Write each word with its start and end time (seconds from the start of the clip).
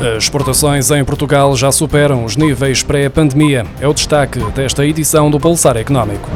As 0.00 0.24
exportações 0.24 0.92
em 0.92 1.04
Portugal 1.04 1.56
já 1.56 1.72
superam 1.72 2.24
os 2.24 2.36
níveis 2.36 2.84
pré-pandemia. 2.84 3.66
É 3.80 3.88
o 3.88 3.92
destaque 3.92 4.38
desta 4.52 4.86
edição 4.86 5.28
do 5.28 5.40
Pulsar 5.40 5.76
Económico. 5.76 6.30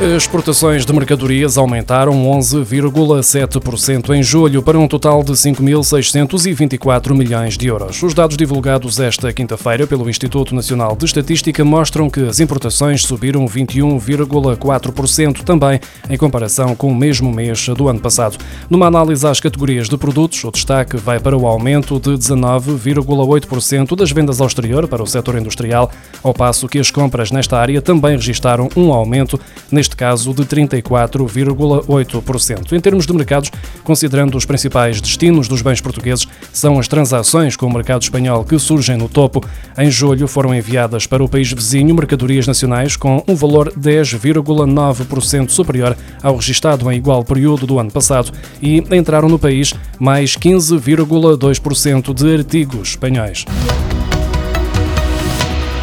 Exportações 0.00 0.86
de 0.86 0.92
mercadorias 0.94 1.58
aumentaram 1.58 2.14
11,7% 2.24 4.14
em 4.14 4.22
julho, 4.22 4.62
para 4.62 4.78
um 4.78 4.88
total 4.88 5.22
de 5.22 5.32
5.624 5.32 7.14
milhões 7.14 7.58
de 7.58 7.66
euros. 7.66 8.02
Os 8.02 8.14
dados 8.14 8.38
divulgados 8.38 8.98
esta 8.98 9.30
quinta-feira 9.30 9.86
pelo 9.86 10.08
Instituto 10.08 10.54
Nacional 10.54 10.96
de 10.96 11.04
Estatística 11.04 11.62
mostram 11.62 12.08
que 12.08 12.20
as 12.20 12.40
importações 12.40 13.02
subiram 13.02 13.44
21,4%, 13.44 15.42
também 15.42 15.78
em 16.08 16.16
comparação 16.16 16.74
com 16.74 16.88
o 16.88 16.94
mesmo 16.94 17.30
mês 17.30 17.68
do 17.68 17.86
ano 17.86 18.00
passado. 18.00 18.38
Numa 18.70 18.86
análise 18.86 19.26
às 19.26 19.38
categorias 19.38 19.86
de 19.86 19.98
produtos, 19.98 20.42
o 20.44 20.50
destaque 20.50 20.96
vai 20.96 21.20
para 21.20 21.36
o 21.36 21.46
aumento 21.46 22.00
de 22.00 22.12
19,8% 22.12 23.94
das 23.94 24.10
vendas 24.10 24.40
ao 24.40 24.46
exterior 24.46 24.88
para 24.88 25.02
o 25.02 25.06
setor 25.06 25.36
industrial, 25.36 25.90
ao 26.22 26.32
passo 26.32 26.68
que 26.68 26.78
as 26.78 26.90
compras 26.90 27.30
nesta 27.30 27.58
área 27.58 27.82
também 27.82 28.16
registaram 28.16 28.70
um 28.74 28.94
aumento, 28.94 29.38
neste 29.70 29.89
neste 29.90 29.96
caso 29.96 30.32
de 30.32 30.44
34,8%. 30.44 32.72
Em 32.72 32.80
termos 32.80 33.06
de 33.06 33.12
mercados, 33.12 33.50
considerando 33.82 34.36
os 34.36 34.44
principais 34.44 35.00
destinos 35.00 35.48
dos 35.48 35.62
bens 35.62 35.80
portugueses, 35.80 36.28
são 36.52 36.78
as 36.78 36.86
transações 36.86 37.56
com 37.56 37.66
o 37.66 37.72
mercado 37.72 38.02
espanhol 38.02 38.44
que 38.44 38.56
surgem 38.58 38.96
no 38.96 39.08
topo. 39.08 39.44
Em 39.76 39.90
julho 39.90 40.28
foram 40.28 40.54
enviadas 40.54 41.06
para 41.06 41.24
o 41.24 41.28
país 41.28 41.52
vizinho 41.52 41.94
mercadorias 41.94 42.46
nacionais 42.46 42.96
com 42.96 43.24
um 43.26 43.34
valor 43.34 43.72
10,9% 43.72 45.50
superior 45.50 45.96
ao 46.22 46.36
registado 46.36 46.90
em 46.90 46.96
igual 46.96 47.24
período 47.24 47.66
do 47.66 47.78
ano 47.78 47.90
passado 47.90 48.32
e 48.62 48.78
entraram 48.92 49.28
no 49.28 49.38
país 49.38 49.74
mais 49.98 50.36
15,2% 50.36 52.14
de 52.14 52.34
artigos 52.34 52.90
espanhóis. 52.90 53.44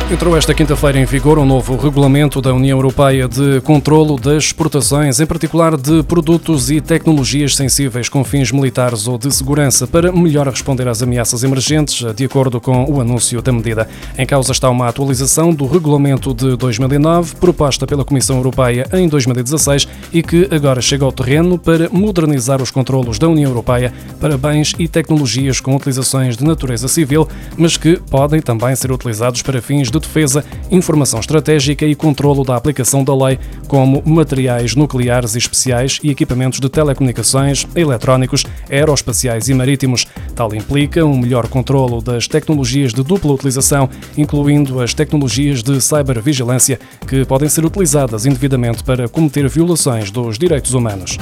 Entrou 0.10 0.38
esta 0.38 0.54
quinta-feira 0.54 0.98
em 0.98 1.04
vigor 1.04 1.38
um 1.38 1.44
novo 1.44 1.76
regulamento 1.76 2.42
da 2.42 2.54
União 2.54 2.78
Europeia 2.78 3.28
de 3.28 3.60
controlo 3.60 4.18
das 4.18 4.46
exportações, 4.46 5.20
em 5.20 5.26
particular 5.26 5.76
de 5.76 6.02
produtos 6.04 6.72
e 6.72 6.80
tecnologias 6.80 7.58
sensíveis 7.58 8.08
com 8.08 8.24
fins 8.24 8.50
militares 8.50 9.06
ou 9.06 9.18
de 9.18 9.30
segurança, 9.30 9.86
para 9.86 10.10
melhor 10.10 10.48
responder 10.48 10.88
às 10.88 11.04
ameaças 11.04 11.44
emergentes, 11.44 12.06
de 12.16 12.24
acordo 12.24 12.62
com 12.62 12.90
o 12.90 13.02
anúncio 13.02 13.42
da 13.42 13.52
medida. 13.52 13.90
Em 14.18 14.26
causa 14.26 14.54
está 14.54 14.70
uma 14.70 14.88
atualização 14.88 15.54
do 15.54 15.68
regulamento 15.68 16.34
de 16.34 16.56
2009, 16.56 17.36
proposta 17.36 17.86
pela 17.86 18.06
Comissão 18.06 18.38
Europeia 18.38 18.88
em 18.94 19.10
2016 19.10 19.90
e 20.14 20.24
que 20.24 20.48
agora 20.50 20.80
chega 20.80 21.04
ao 21.04 21.12
terreno 21.12 21.60
para 21.60 21.90
modernizar 21.90 22.62
os 22.62 22.72
controlos 22.72 23.20
da 23.20 23.28
União 23.28 23.52
Europeia 23.52 23.94
para 24.22 24.38
bens 24.38 24.74
e 24.80 24.88
tecnologias 24.88 25.60
com 25.60 25.76
utilizações 25.76 26.38
de 26.38 26.46
natureza 26.46 26.88
civil, 26.88 27.28
mas 27.58 27.76
que 27.76 28.00
podem 28.10 28.42
também 28.42 28.74
ser 28.74 28.90
utilizados 28.90 29.42
para 29.42 29.62
fins 29.62 29.92
de 29.92 29.97
de 30.00 30.08
defesa, 30.08 30.44
informação 30.72 31.20
estratégica 31.20 31.86
e 31.86 31.96
controlo 31.96 32.44
da 32.44 32.56
aplicação 32.56 33.04
da 33.04 33.16
lei, 33.16 33.40
como 33.68 34.02
materiais 34.06 34.76
nucleares 34.76 35.36
e 35.36 35.38
especiais 35.38 36.00
e 36.04 36.10
equipamentos 36.10 36.60
de 36.60 36.70
telecomunicações, 36.70 37.66
eletrónicos, 37.76 38.46
aeroespaciais 38.70 39.50
e 39.50 39.54
marítimos. 39.54 40.06
Tal 40.36 40.54
implica 40.54 41.06
um 41.06 41.18
melhor 41.18 41.48
controlo 41.48 42.02
das 42.02 42.28
tecnologias 42.28 42.94
de 42.94 43.04
dupla 43.04 43.34
utilização, 43.34 43.90
incluindo 44.18 44.80
as 44.82 44.94
tecnologias 44.94 45.64
de 45.64 45.80
cybervigilância, 45.82 46.80
que 47.08 47.26
podem 47.26 47.50
ser 47.50 47.66
utilizadas 47.66 48.26
indevidamente 48.26 48.84
para 48.84 49.08
cometer 49.08 49.48
violações 49.50 50.12
dos 50.12 50.38
direitos 50.38 50.74
humanos. 50.74 51.18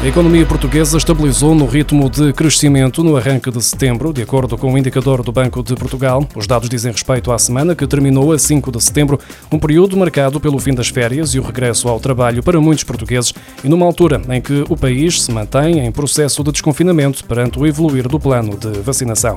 A 0.00 0.06
economia 0.06 0.46
portuguesa 0.46 0.96
estabilizou 0.96 1.56
no 1.56 1.66
ritmo 1.66 2.08
de 2.08 2.32
crescimento 2.32 3.02
no 3.02 3.16
arranque 3.16 3.50
de 3.50 3.60
setembro, 3.60 4.12
de 4.12 4.22
acordo 4.22 4.56
com 4.56 4.72
o 4.72 4.78
indicador 4.78 5.24
do 5.24 5.32
Banco 5.32 5.60
de 5.60 5.74
Portugal. 5.74 6.24
Os 6.36 6.46
dados 6.46 6.68
dizem 6.68 6.92
respeito 6.92 7.32
à 7.32 7.38
semana 7.38 7.74
que 7.74 7.84
terminou 7.84 8.32
a 8.32 8.38
5 8.38 8.70
de 8.70 8.80
setembro, 8.80 9.18
um 9.50 9.58
período 9.58 9.96
marcado 9.96 10.38
pelo 10.38 10.60
fim 10.60 10.72
das 10.72 10.86
férias 10.86 11.34
e 11.34 11.40
o 11.40 11.42
regresso 11.42 11.88
ao 11.88 11.98
trabalho 11.98 12.44
para 12.44 12.60
muitos 12.60 12.84
portugueses, 12.84 13.34
e 13.64 13.68
numa 13.68 13.84
altura 13.84 14.22
em 14.30 14.40
que 14.40 14.64
o 14.68 14.76
país 14.76 15.20
se 15.20 15.32
mantém 15.32 15.80
em 15.80 15.90
processo 15.90 16.44
de 16.44 16.52
desconfinamento 16.52 17.24
perante 17.24 17.58
o 17.58 17.66
evoluir 17.66 18.06
do 18.06 18.20
plano 18.20 18.56
de 18.56 18.80
vacinação. 18.80 19.36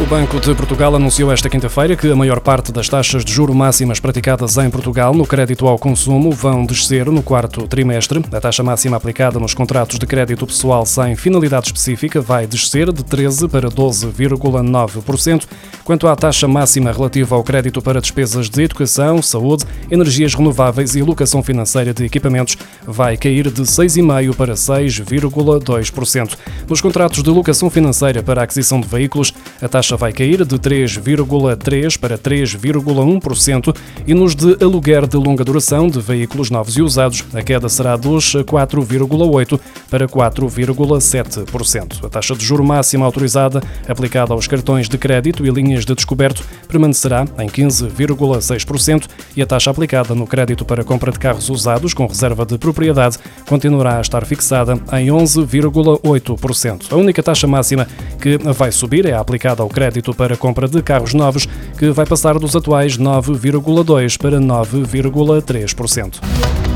O 0.00 0.06
Banco 0.06 0.40
de 0.40 0.52
Portugal 0.54 0.96
anunciou 0.96 1.30
esta 1.30 1.48
quinta-feira 1.48 1.94
que 1.94 2.10
a 2.10 2.16
maior 2.16 2.40
parte 2.40 2.72
das 2.72 2.88
taxas 2.88 3.24
de 3.24 3.32
juro 3.32 3.54
máximas 3.54 4.00
praticadas 4.00 4.56
em 4.56 4.68
Portugal 4.68 5.14
no 5.14 5.24
crédito 5.24 5.68
ao 5.68 5.78
consumo 5.78 6.32
vão 6.32 6.66
descer 6.66 7.06
no 7.06 7.22
quarto 7.22 7.68
trimestre. 7.68 8.20
A 8.32 8.40
taxa 8.40 8.64
máxima 8.64 8.96
aplicada 8.96 9.38
nos 9.38 9.54
contratos 9.54 9.98
de 9.98 10.06
crédito 10.06 10.44
pessoal 10.46 10.84
sem 10.84 11.14
finalidade 11.14 11.66
específica 11.66 12.20
vai 12.20 12.46
descer 12.46 12.90
de 12.90 13.04
13 13.04 13.46
para 13.48 13.68
12,9%, 13.68 15.46
quanto 15.84 16.08
à 16.08 16.16
taxa 16.16 16.48
máxima 16.48 16.90
relativa 16.90 17.36
ao 17.36 17.44
crédito 17.44 17.80
para 17.80 18.00
despesas 18.00 18.48
de 18.48 18.62
educação, 18.62 19.22
saúde, 19.22 19.64
energias 19.90 20.34
renováveis 20.34 20.96
e 20.96 21.02
locação 21.02 21.42
financeira 21.44 21.94
de 21.94 22.04
equipamentos 22.04 22.56
vai 22.84 23.16
cair 23.16 23.50
de 23.50 23.62
6,5 23.62 24.34
para 24.34 24.54
6,2%. 24.54 26.36
Nos 26.68 26.80
contratos 26.80 27.22
de 27.22 27.30
locação 27.30 27.70
financeira 27.70 28.22
para 28.22 28.42
aquisição 28.42 28.80
de 28.80 28.88
veículos, 28.88 29.32
a 29.60 29.68
taxa 29.68 29.81
taxa 29.82 29.96
vai 29.96 30.12
cair 30.12 30.44
de 30.44 30.58
3,3% 30.60 31.98
para 31.98 32.16
3,1% 32.16 33.76
e 34.06 34.14
nos 34.14 34.36
de 34.36 34.56
aluguer 34.62 35.08
de 35.08 35.16
longa 35.16 35.42
duração 35.42 35.88
de 35.88 36.00
veículos 36.00 36.50
novos 36.50 36.76
e 36.76 36.82
usados, 36.82 37.24
a 37.34 37.42
queda 37.42 37.68
será 37.68 37.96
dos 37.96 38.32
4,8% 38.32 39.58
para 39.90 40.06
4,7%. 40.06 42.04
A 42.04 42.08
taxa 42.08 42.36
de 42.36 42.44
juro 42.44 42.62
máxima 42.62 43.04
autorizada, 43.04 43.60
aplicada 43.88 44.32
aos 44.32 44.46
cartões 44.46 44.88
de 44.88 44.96
crédito 44.96 45.44
e 45.44 45.50
linhas 45.50 45.84
de 45.84 45.96
descoberto, 45.96 46.44
permanecerá 46.68 47.26
em 47.40 47.48
15,6% 47.48 49.08
e 49.36 49.42
a 49.42 49.46
taxa 49.46 49.68
aplicada 49.68 50.14
no 50.14 50.28
crédito 50.28 50.64
para 50.64 50.84
compra 50.84 51.10
de 51.10 51.18
carros 51.18 51.50
usados 51.50 51.92
com 51.92 52.06
reserva 52.06 52.46
de 52.46 52.56
propriedade 52.56 53.18
continuará 53.48 53.98
a 53.98 54.00
estar 54.00 54.24
fixada 54.24 54.74
em 54.92 55.08
11,8%. 55.08 56.92
A 56.92 56.94
única 56.94 57.20
taxa 57.20 57.48
máxima 57.48 57.88
que 58.20 58.38
vai 58.38 58.70
subir 58.70 59.06
é 59.06 59.12
a 59.12 59.18
aplicada 59.18 59.60
ao 59.62 59.71
crédito 59.72 60.14
para 60.14 60.36
compra 60.36 60.68
de 60.68 60.82
carros 60.82 61.14
novos, 61.14 61.48
que 61.78 61.90
vai 61.90 62.06
passar 62.06 62.38
dos 62.38 62.54
atuais 62.54 62.98
9,2% 62.98 64.18
para 64.18 64.38
9,3%. 64.38 66.71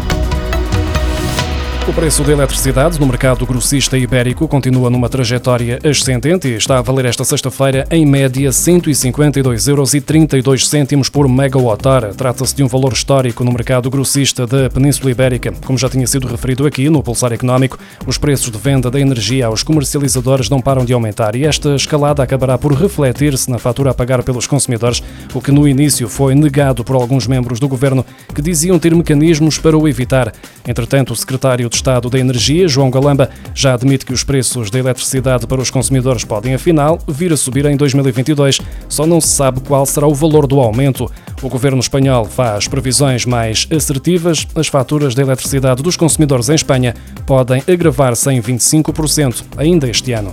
O 1.88 1.92
preço 1.92 2.24
da 2.24 2.32
eletricidade 2.32 2.98
no 2.98 3.06
mercado 3.06 3.46
grossista 3.46 3.96
ibérico 3.96 4.48
continua 4.48 4.90
numa 4.90 5.08
trajetória 5.08 5.78
ascendente 5.88 6.48
e 6.48 6.56
está 6.56 6.78
a 6.78 6.82
valer 6.82 7.04
esta 7.04 7.24
sexta-feira 7.24 7.86
em 7.92 8.04
média 8.04 8.50
152,32 8.50 9.68
euros 9.68 11.08
por 11.08 11.28
megawatt-hora. 11.28 12.12
Trata-se 12.12 12.56
de 12.56 12.64
um 12.64 12.66
valor 12.66 12.92
histórico 12.92 13.44
no 13.44 13.52
mercado 13.52 13.88
grossista 13.88 14.48
da 14.48 14.68
Península 14.68 15.12
Ibérica. 15.12 15.52
Como 15.64 15.78
já 15.78 15.88
tinha 15.88 16.08
sido 16.08 16.26
referido 16.26 16.66
aqui 16.66 16.90
no 16.90 17.04
Pulsar 17.04 17.32
Económico, 17.32 17.78
os 18.04 18.18
preços 18.18 18.50
de 18.50 18.58
venda 18.58 18.90
da 18.90 18.98
energia 19.00 19.46
aos 19.46 19.62
comercializadores 19.62 20.50
não 20.50 20.60
param 20.60 20.84
de 20.84 20.92
aumentar 20.92 21.36
e 21.36 21.44
esta 21.44 21.76
escalada 21.76 22.20
acabará 22.20 22.58
por 22.58 22.72
refletir-se 22.72 23.48
na 23.48 23.58
fatura 23.58 23.92
a 23.92 23.94
pagar 23.94 24.24
pelos 24.24 24.48
consumidores, 24.48 25.04
o 25.32 25.40
que 25.40 25.52
no 25.52 25.68
início 25.68 26.08
foi 26.08 26.34
negado 26.34 26.82
por 26.82 26.96
alguns 26.96 27.28
membros 27.28 27.60
do 27.60 27.68
governo 27.68 28.04
que 28.34 28.42
diziam 28.42 28.76
ter 28.76 28.92
mecanismos 28.92 29.56
para 29.56 29.78
o 29.78 29.86
evitar. 29.86 30.32
Entretanto, 30.66 31.12
o 31.12 31.16
secretário 31.16 31.68
de 31.68 31.75
Estado 31.76 32.08
da 32.10 32.18
Energia, 32.18 32.66
João 32.66 32.90
Galamba, 32.90 33.30
já 33.54 33.74
admite 33.74 34.04
que 34.04 34.12
os 34.12 34.24
preços 34.24 34.70
da 34.70 34.78
eletricidade 34.78 35.46
para 35.46 35.60
os 35.60 35.70
consumidores 35.70 36.24
podem, 36.24 36.54
afinal, 36.54 36.98
vir 37.06 37.32
a 37.32 37.36
subir 37.36 37.66
em 37.66 37.76
2022. 37.76 38.60
Só 38.88 39.06
não 39.06 39.20
se 39.20 39.28
sabe 39.28 39.60
qual 39.60 39.84
será 39.86 40.06
o 40.06 40.14
valor 40.14 40.46
do 40.46 40.58
aumento. 40.58 41.10
O 41.42 41.48
governo 41.48 41.78
espanhol 41.78 42.24
faz 42.24 42.66
previsões 42.66 43.24
mais 43.24 43.68
assertivas. 43.70 44.46
As 44.54 44.68
faturas 44.68 45.14
da 45.14 45.22
eletricidade 45.22 45.82
dos 45.82 45.96
consumidores 45.96 46.48
em 46.48 46.54
Espanha 46.54 46.94
podem 47.26 47.62
agravar-se 47.68 48.30
em 48.30 48.40
25% 48.40 49.44
ainda 49.56 49.88
este 49.88 50.12
ano. 50.12 50.32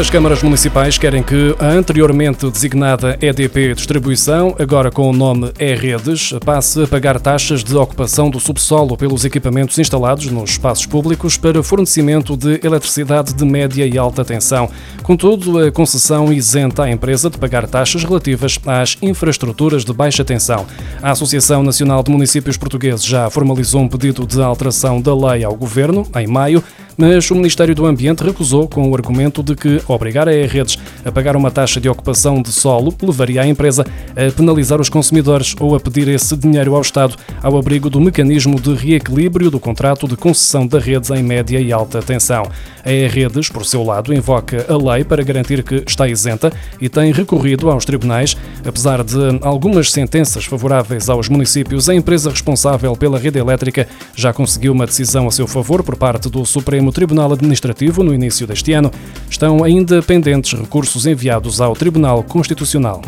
As 0.00 0.08
câmaras 0.08 0.42
municipais 0.42 0.96
querem 0.96 1.22
que 1.22 1.54
a 1.58 1.66
anteriormente 1.66 2.50
designada 2.50 3.18
EDP 3.20 3.74
Distribuição, 3.74 4.56
agora 4.58 4.90
com 4.90 5.10
o 5.10 5.12
nome 5.12 5.52
E-Redes, 5.60 6.32
passe 6.42 6.84
a 6.84 6.88
pagar 6.88 7.20
taxas 7.20 7.62
de 7.62 7.76
ocupação 7.76 8.30
do 8.30 8.40
subsolo 8.40 8.96
pelos 8.96 9.26
equipamentos 9.26 9.78
instalados 9.78 10.24
nos 10.30 10.52
espaços 10.52 10.86
públicos 10.86 11.36
para 11.36 11.62
fornecimento 11.62 12.34
de 12.34 12.58
eletricidade 12.64 13.34
de 13.34 13.44
média 13.44 13.86
e 13.86 13.98
alta 13.98 14.24
tensão. 14.24 14.70
Contudo, 15.02 15.58
a 15.58 15.70
concessão 15.70 16.32
isenta 16.32 16.84
a 16.84 16.90
empresa 16.90 17.28
de 17.28 17.36
pagar 17.36 17.68
taxas 17.68 18.02
relativas 18.02 18.58
às 18.64 18.96
infraestruturas 19.02 19.84
de 19.84 19.92
baixa 19.92 20.24
tensão. 20.24 20.66
A 21.02 21.10
Associação 21.10 21.62
Nacional 21.62 22.02
de 22.02 22.10
Municípios 22.10 22.56
Portugueses 22.56 23.04
já 23.04 23.28
formalizou 23.28 23.82
um 23.82 23.88
pedido 23.88 24.26
de 24.26 24.40
alteração 24.40 24.98
da 24.98 25.14
lei 25.14 25.44
ao 25.44 25.54
Governo, 25.54 26.06
em 26.16 26.26
maio, 26.26 26.64
mas 27.00 27.30
o 27.30 27.34
Ministério 27.34 27.74
do 27.74 27.86
Ambiente 27.86 28.22
recusou 28.22 28.68
com 28.68 28.90
o 28.90 28.94
argumento 28.94 29.42
de 29.42 29.54
que 29.54 29.80
obrigar 29.88 30.28
a 30.28 30.32
redes 30.32 30.78
a 31.02 31.10
pagar 31.10 31.34
uma 31.34 31.50
taxa 31.50 31.80
de 31.80 31.88
ocupação 31.88 32.42
de 32.42 32.52
solo 32.52 32.94
levaria 33.00 33.40
a 33.40 33.46
empresa 33.46 33.86
a 34.10 34.30
penalizar 34.30 34.78
os 34.78 34.90
consumidores 34.90 35.56
ou 35.58 35.74
a 35.74 35.80
pedir 35.80 36.08
esse 36.08 36.36
dinheiro 36.36 36.74
ao 36.74 36.82
Estado 36.82 37.16
ao 37.42 37.56
abrigo 37.56 37.88
do 37.88 37.98
mecanismo 37.98 38.60
de 38.60 38.74
reequilíbrio 38.74 39.50
do 39.50 39.58
contrato 39.58 40.06
de 40.06 40.14
concessão 40.14 40.66
da 40.66 40.78
redes 40.78 41.08
em 41.08 41.22
média 41.22 41.58
e 41.58 41.72
alta 41.72 42.02
tensão. 42.02 42.42
A 42.84 43.08
Redes, 43.08 43.48
por 43.48 43.64
seu 43.64 43.82
lado, 43.82 44.12
invoca 44.12 44.66
a 44.68 44.76
lei 44.76 45.04
para 45.04 45.22
garantir 45.22 45.62
que 45.62 45.82
está 45.86 46.06
isenta 46.06 46.52
e 46.80 46.88
tem 46.88 47.12
recorrido 47.12 47.70
aos 47.70 47.84
tribunais. 47.84 48.36
Apesar 48.64 49.02
de 49.02 49.16
algumas 49.42 49.90
sentenças 49.90 50.44
favoráveis 50.44 51.08
aos 51.08 51.28
municípios, 51.28 51.88
a 51.88 51.94
empresa 51.94 52.30
responsável 52.30 52.94
pela 52.94 53.18
rede 53.18 53.38
elétrica 53.38 53.86
já 54.14 54.32
conseguiu 54.32 54.72
uma 54.72 54.86
decisão 54.86 55.26
a 55.26 55.30
seu 55.30 55.46
favor 55.46 55.82
por 55.82 55.96
parte 55.96 56.28
do 56.28 56.44
Supremo 56.44 56.89
Tribunal 56.92 57.32
Administrativo 57.32 58.02
no 58.02 58.14
início 58.14 58.46
deste 58.46 58.72
ano. 58.72 58.90
Estão 59.28 59.62
ainda 59.64 60.02
pendentes 60.02 60.58
recursos 60.58 61.06
enviados 61.06 61.60
ao 61.60 61.74
Tribunal 61.74 62.22
Constitucional. 62.22 63.02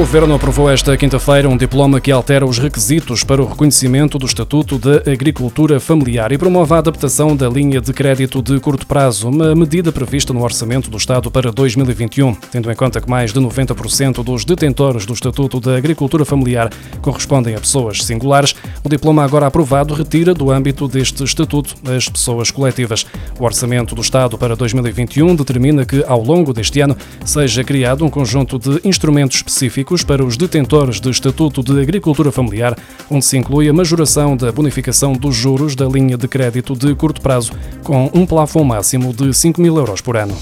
Governo 0.00 0.34
aprovou 0.34 0.70
esta 0.70 0.96
quinta-feira 0.96 1.46
um 1.46 1.58
diploma 1.58 2.00
que 2.00 2.10
altera 2.10 2.46
os 2.46 2.58
requisitos 2.58 3.22
para 3.22 3.42
o 3.42 3.46
reconhecimento 3.46 4.18
do 4.18 4.24
Estatuto 4.24 4.78
de 4.78 5.12
Agricultura 5.12 5.78
Familiar 5.78 6.32
e 6.32 6.38
promove 6.38 6.72
a 6.72 6.78
adaptação 6.78 7.36
da 7.36 7.46
linha 7.50 7.82
de 7.82 7.92
crédito 7.92 8.40
de 8.40 8.58
curto 8.60 8.86
prazo, 8.86 9.28
uma 9.28 9.54
medida 9.54 9.92
prevista 9.92 10.32
no 10.32 10.42
Orçamento 10.42 10.88
do 10.88 10.96
Estado 10.96 11.30
para 11.30 11.52
2021, 11.52 12.34
tendo 12.50 12.72
em 12.72 12.74
conta 12.74 12.98
que 12.98 13.10
mais 13.10 13.30
de 13.30 13.40
90% 13.40 14.24
dos 14.24 14.42
detentores 14.46 15.04
do 15.04 15.12
Estatuto 15.12 15.60
de 15.60 15.76
Agricultura 15.76 16.24
Familiar 16.24 16.70
correspondem 17.02 17.54
a 17.54 17.60
pessoas 17.60 18.02
singulares. 18.02 18.54
O 18.82 18.88
diploma 18.88 19.22
agora 19.22 19.48
aprovado 19.48 19.92
retira 19.92 20.32
do 20.32 20.50
âmbito 20.50 20.88
deste 20.88 21.22
Estatuto 21.24 21.74
as 21.94 22.08
pessoas 22.08 22.50
coletivas. 22.50 23.04
O 23.38 23.44
Orçamento 23.44 23.94
do 23.94 24.00
Estado 24.00 24.38
para 24.38 24.56
2021 24.56 25.36
determina 25.36 25.84
que, 25.84 26.02
ao 26.08 26.22
longo 26.22 26.54
deste 26.54 26.80
ano, 26.80 26.96
seja 27.22 27.62
criado 27.62 28.02
um 28.02 28.08
conjunto 28.08 28.58
de 28.58 28.80
instrumentos 28.82 29.36
específicos 29.36 29.89
para 29.98 30.24
os 30.24 30.36
detentores 30.36 31.00
de 31.00 31.10
Estatuto 31.10 31.64
de 31.64 31.80
Agricultura 31.80 32.30
Familiar, 32.30 32.78
onde 33.10 33.24
se 33.24 33.36
inclui 33.36 33.68
a 33.68 33.72
majoração 33.72 34.36
da 34.36 34.52
bonificação 34.52 35.12
dos 35.12 35.34
juros 35.34 35.74
da 35.74 35.86
linha 35.86 36.16
de 36.16 36.28
crédito 36.28 36.76
de 36.76 36.94
curto 36.94 37.20
prazo, 37.20 37.52
com 37.82 38.08
um 38.14 38.24
plafond 38.24 38.68
máximo 38.68 39.12
de 39.12 39.34
5 39.34 39.60
mil 39.60 39.76
euros 39.76 40.00
por 40.00 40.16
ano. 40.16 40.36